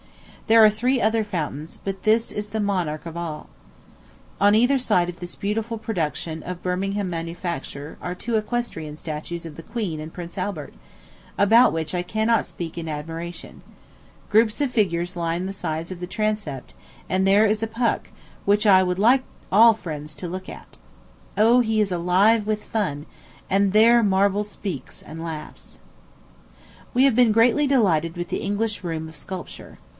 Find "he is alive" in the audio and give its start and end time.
21.61-22.45